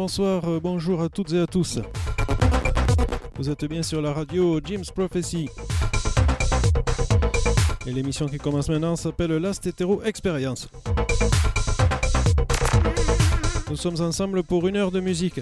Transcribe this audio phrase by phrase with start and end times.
[0.00, 1.78] bonsoir, euh, bonjour à toutes et à tous.
[3.36, 5.50] Vous êtes bien sur la radio Jim's Prophecy.
[7.86, 10.70] Et l'émission qui commence maintenant s'appelle Last Hetero Experience.
[13.68, 15.40] Nous sommes ensemble pour une heure de musique.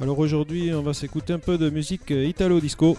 [0.00, 2.96] Alors aujourd'hui, on va s'écouter un peu de musique italo-disco.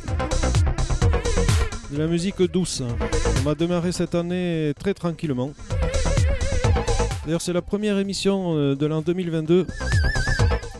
[1.91, 2.83] De la musique douce.
[3.37, 5.51] On va démarrer cette année très tranquillement.
[7.25, 9.67] D'ailleurs, c'est la première émission euh, de l'an 2022.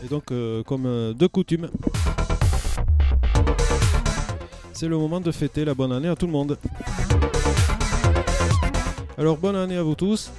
[0.04, 1.70] Et donc, euh, comme euh, de coutume,
[4.72, 6.58] c'est le moment de fêter la bonne année à tout le monde.
[9.16, 10.32] Alors, bonne année à vous tous.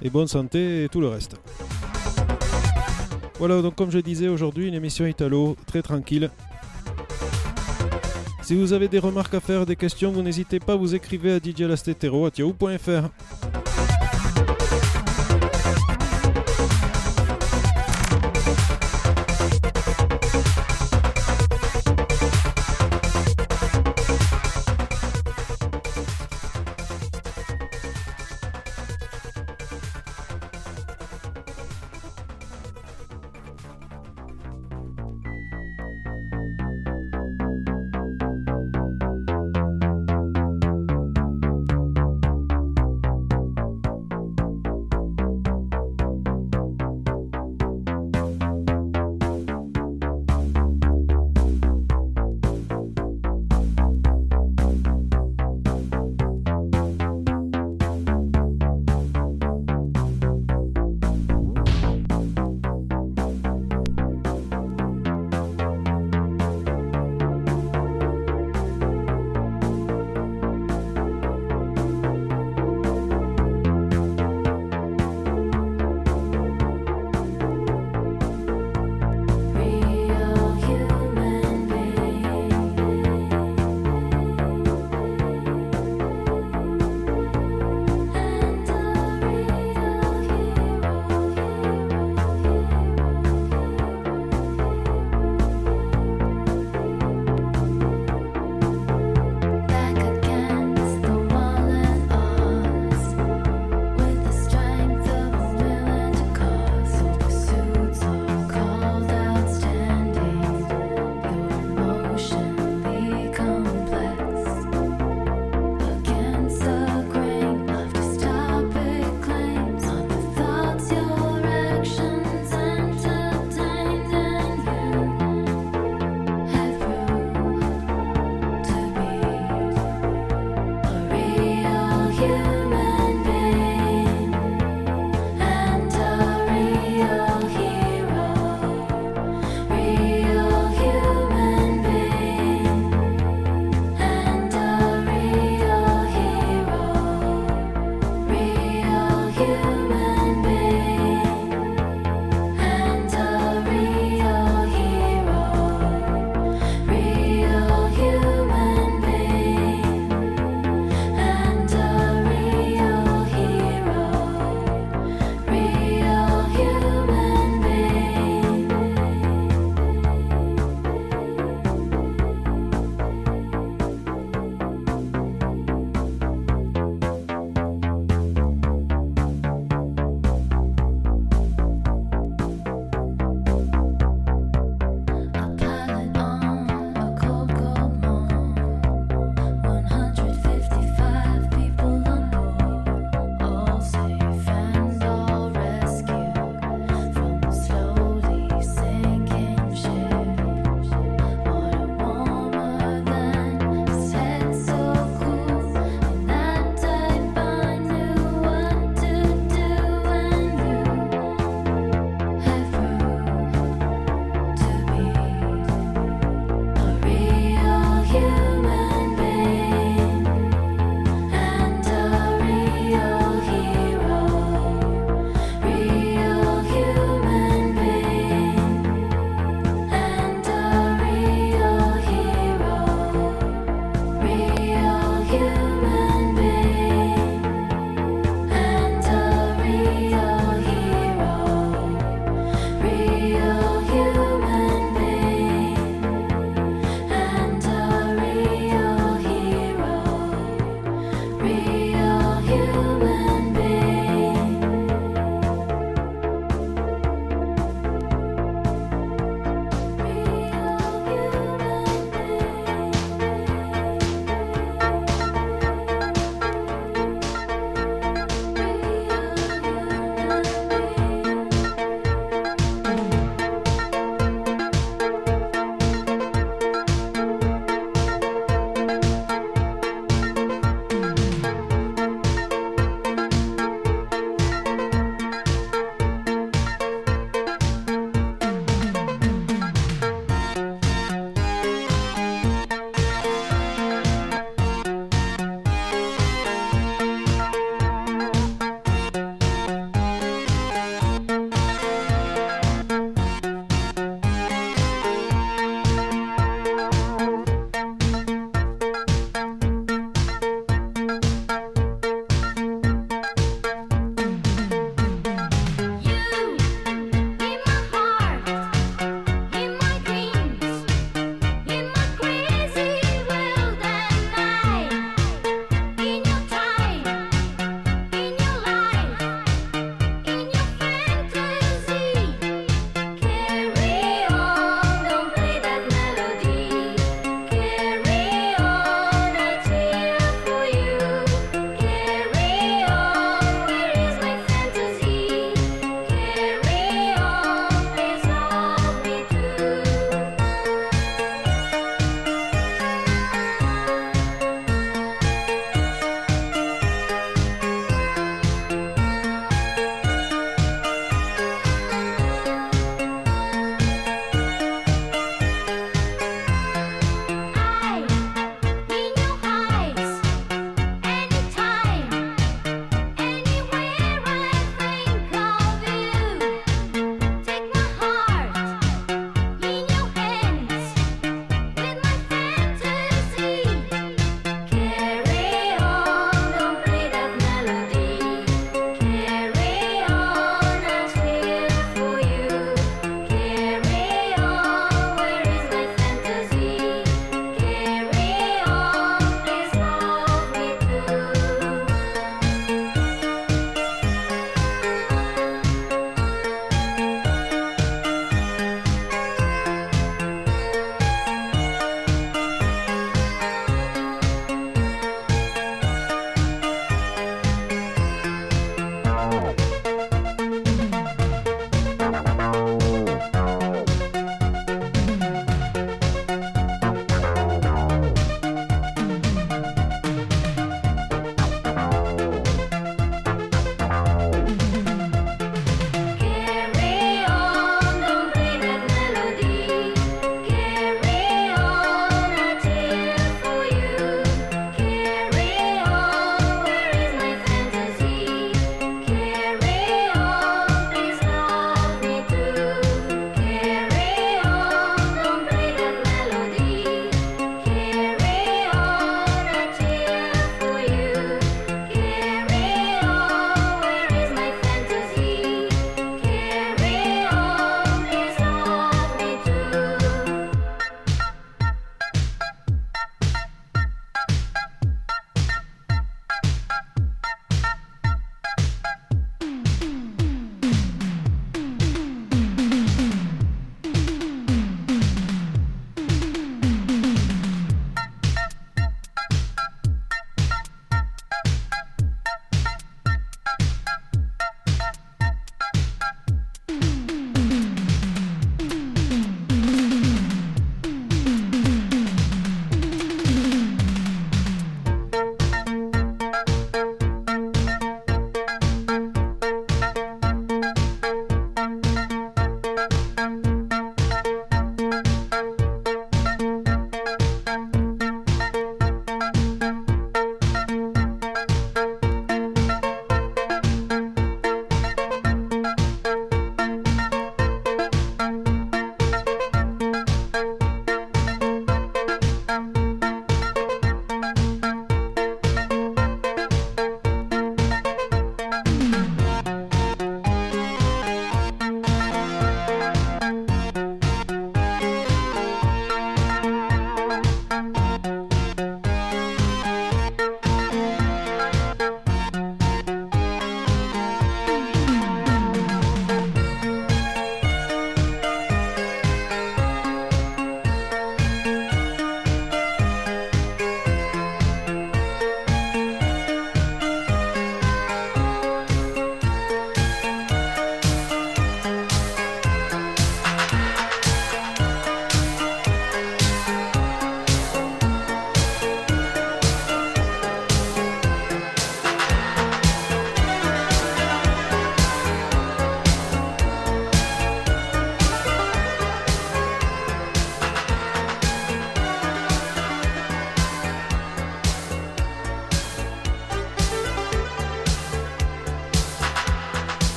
[0.00, 1.34] Et bonne santé et tout le reste.
[3.40, 6.30] Voilà, donc comme je disais aujourd'hui, une émission italo très tranquille.
[8.48, 11.38] Si vous avez des remarques à faire, des questions, vous n'hésitez pas, vous écrivez à
[11.38, 13.67] djlastetero.yahoo.fr.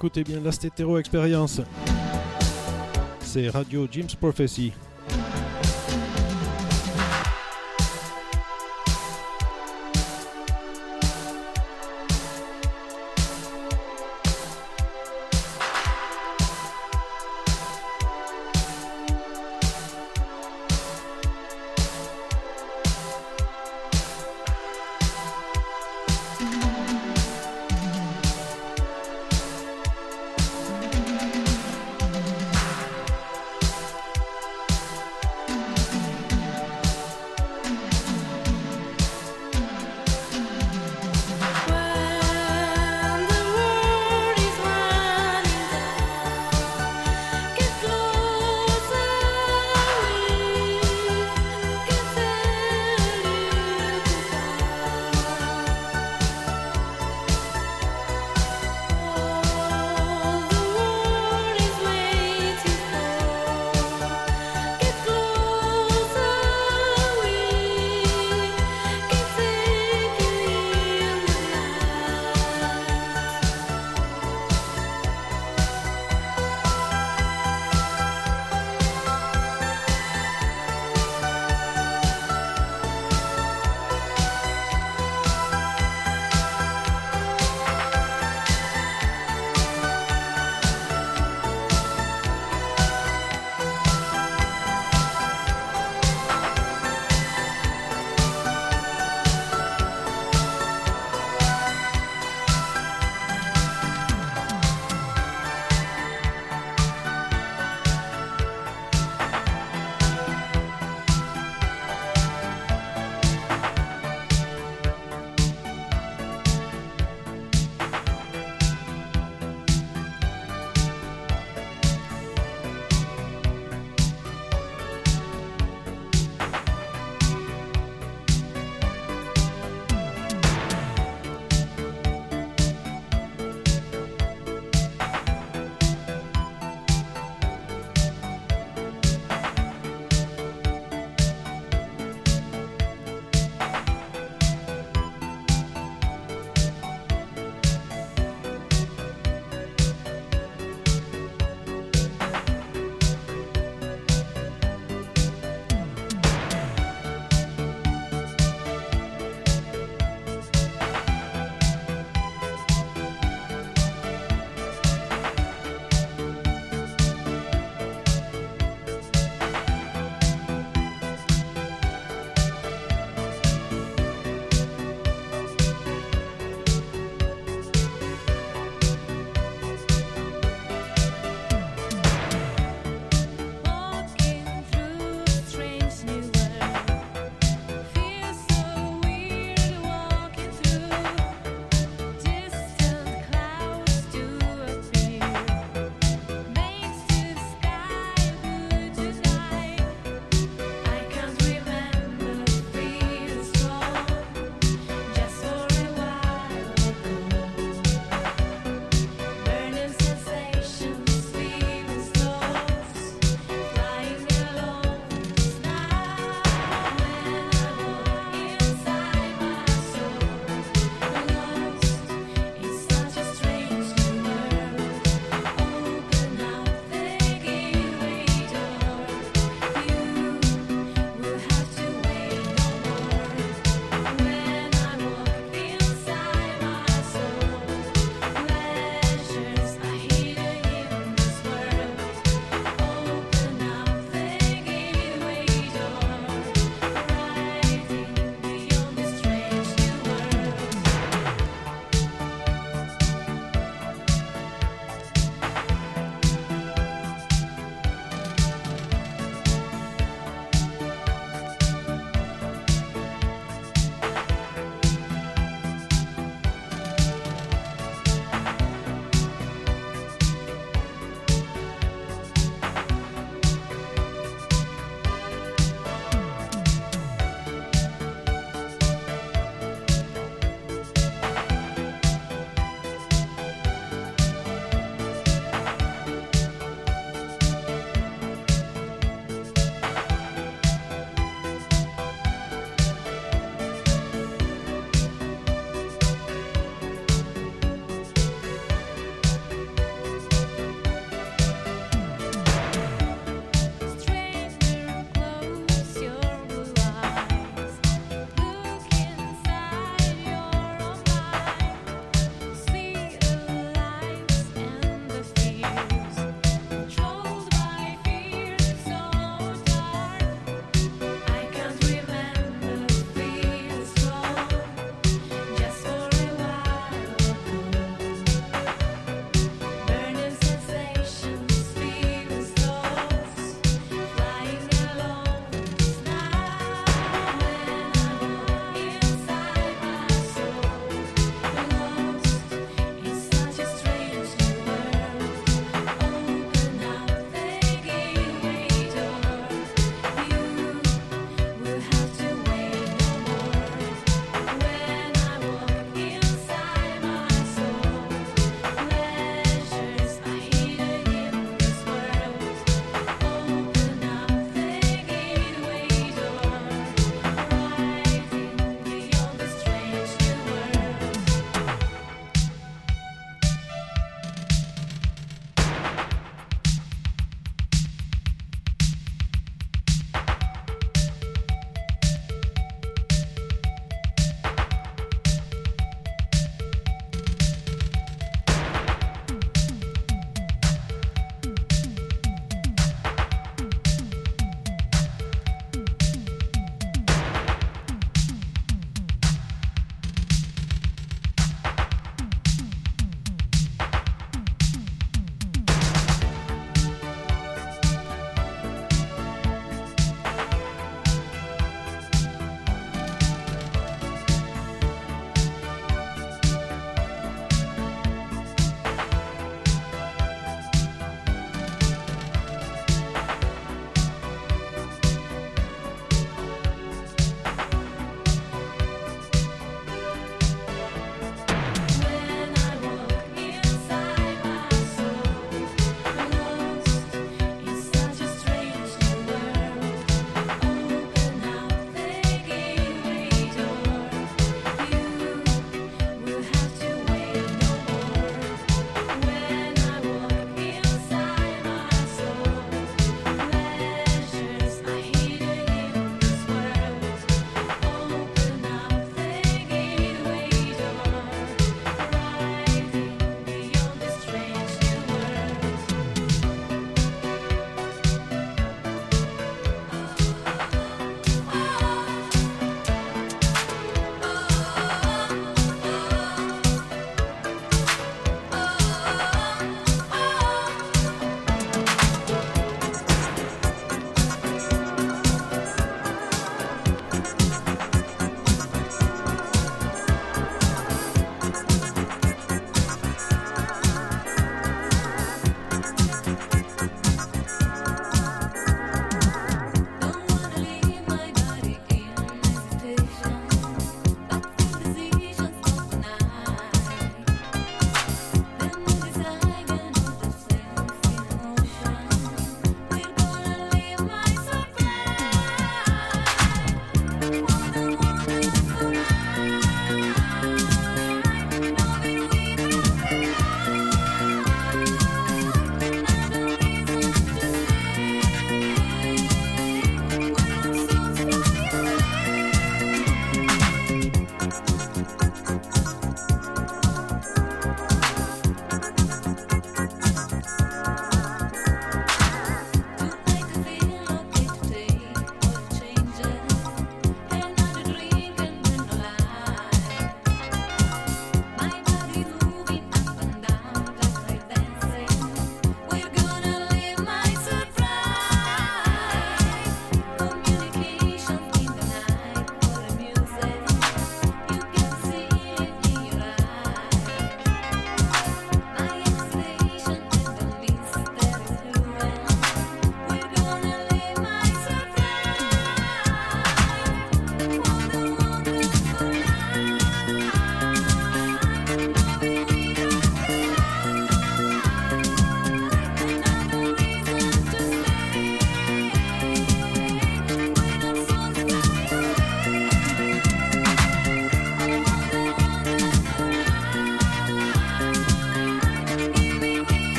[0.00, 1.60] écoutez bien la Stétéro Expérience.
[3.20, 4.72] C'est Radio Jim's Prophecy.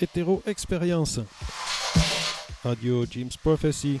[0.00, 1.20] Hétéro Expérience.
[2.64, 4.00] Radio James Prophecy.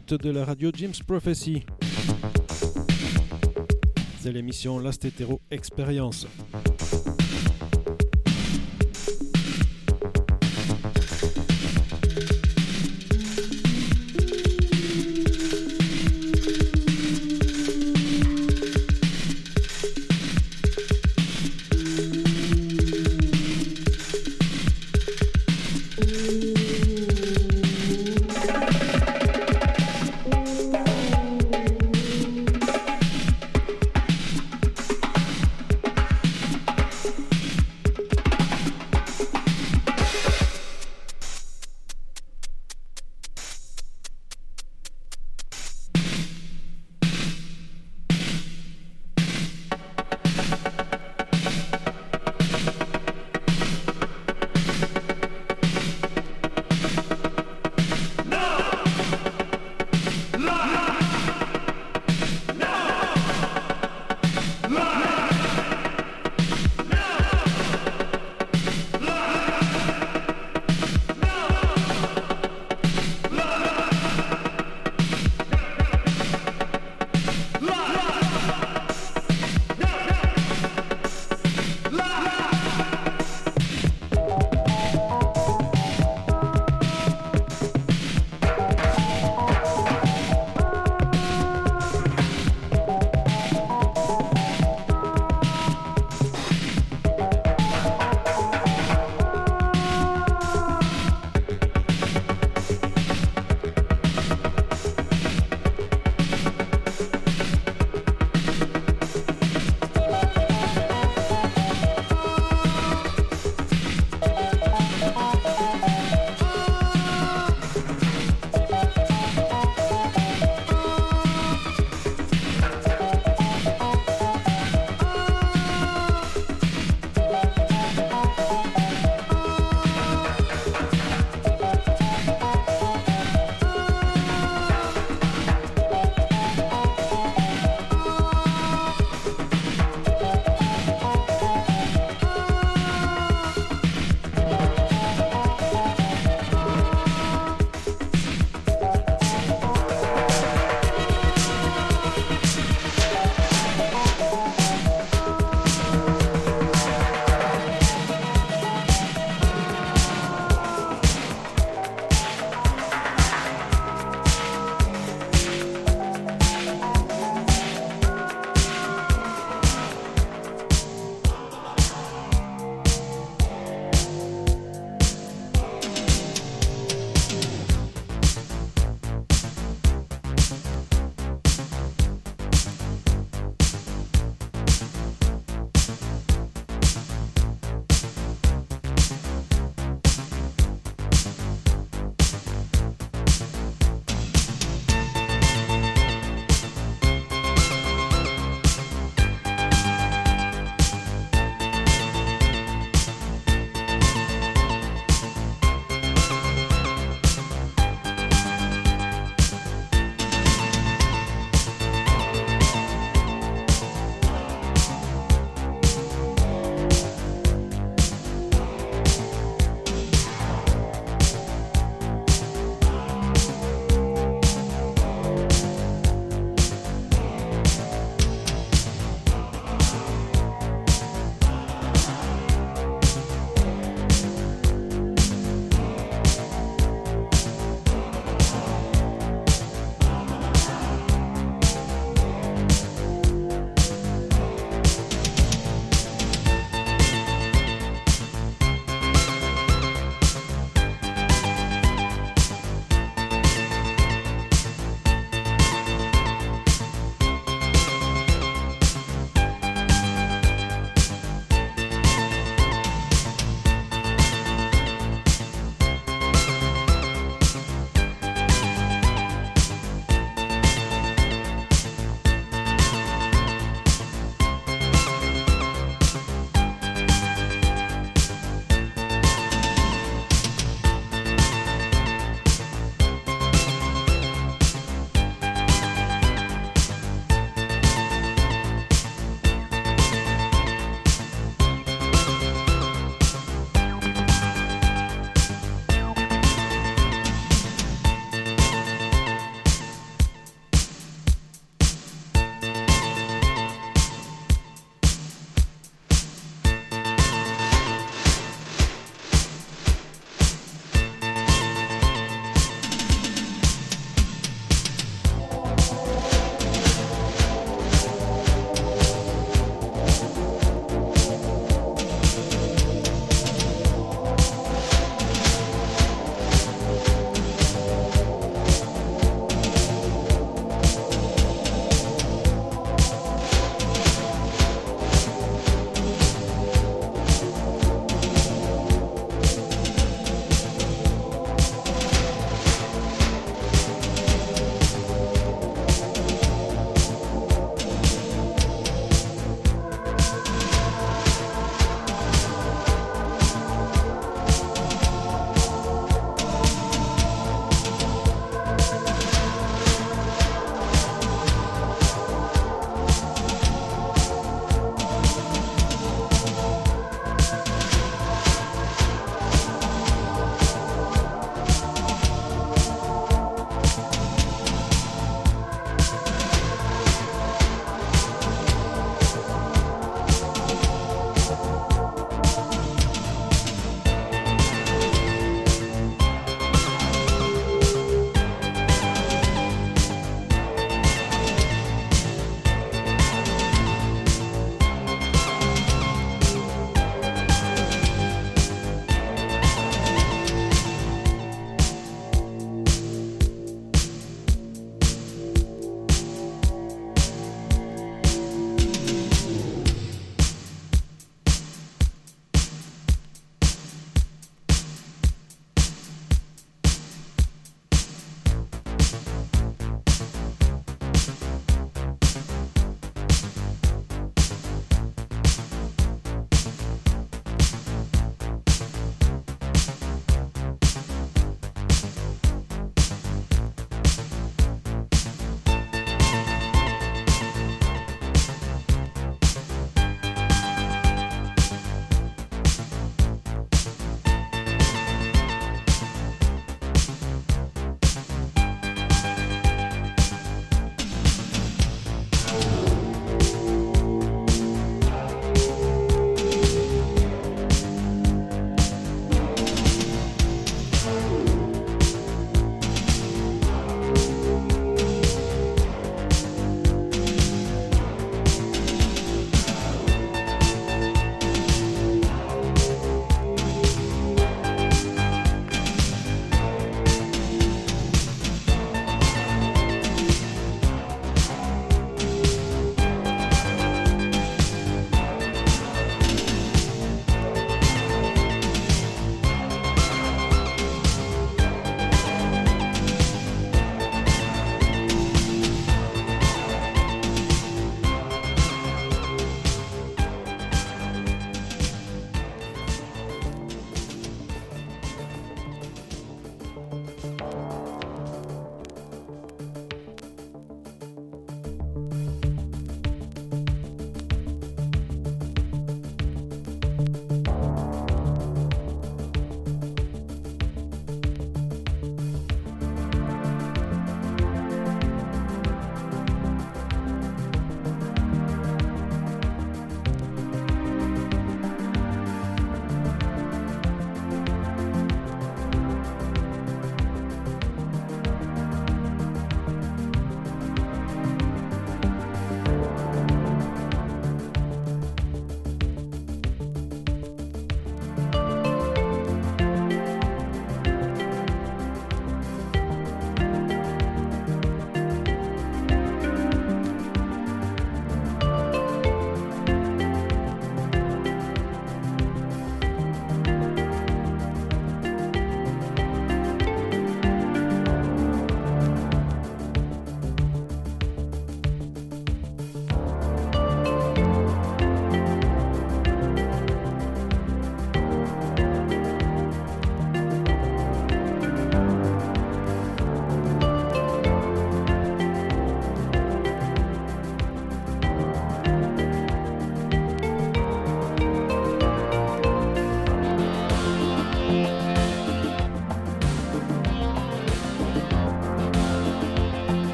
[0.00, 1.64] De la radio Jim's Prophecy.
[4.20, 6.26] C'est l'émission Last Hetero Experience.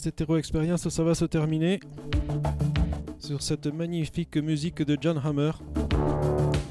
[0.00, 1.80] Voilà, la Stétéro Experience, ça va se terminer
[3.18, 5.50] sur cette magnifique musique de John Hammer.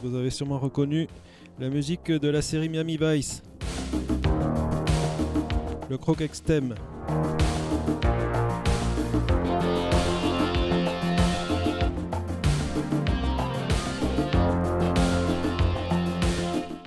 [0.04, 1.08] Vous avez sûrement reconnu
[1.60, 3.44] la musique de la série Miami Vice.
[5.90, 6.74] Le croc extem.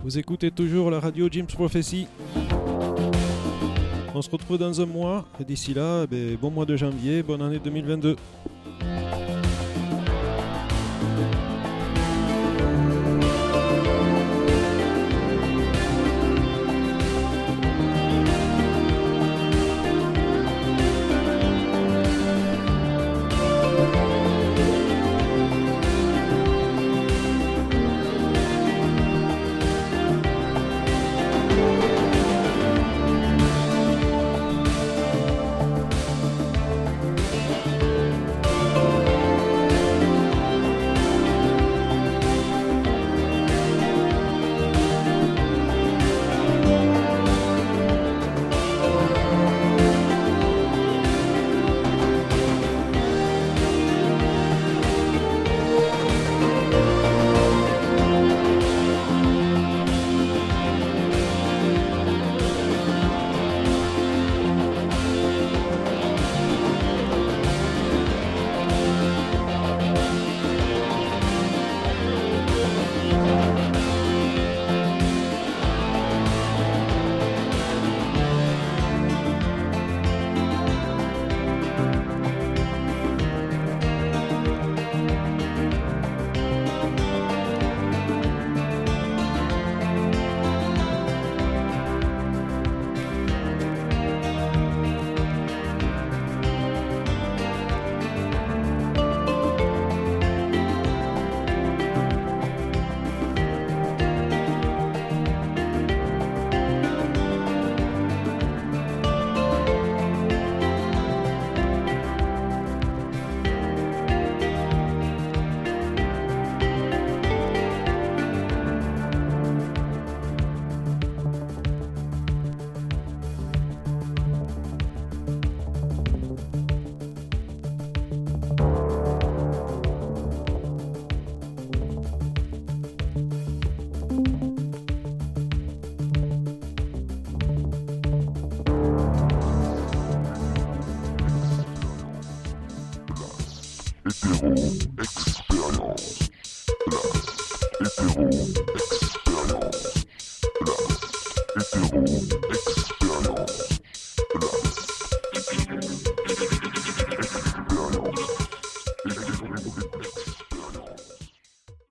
[0.02, 2.08] Vous écoutez toujours la radio James Prophecy.
[4.14, 7.40] On se retrouve dans un mois et d'ici là, ben, bon mois de janvier, bonne
[7.40, 8.16] année 2022.